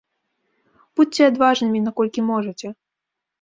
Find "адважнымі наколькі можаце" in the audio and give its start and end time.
1.31-2.67